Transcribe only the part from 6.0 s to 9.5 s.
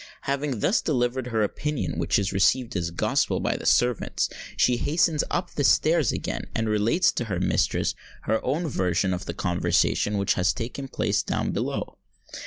again, and relates to her mistress her own version of the